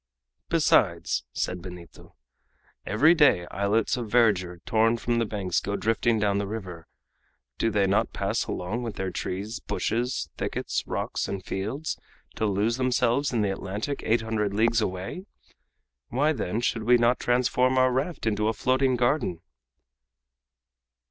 [0.49, 2.15] "Besides," said Benito,
[2.87, 6.87] "every day islets of verdure, torn from the banks, go drifting down the river.
[7.59, 11.99] Do they not pass along with their trees, bushes, thickets, rocks, and fields,
[12.33, 15.27] to lose themselves in the Atlantic eight hundred leagues away?
[16.09, 19.37] Why, then, should we not transform our raft into a floating garden?"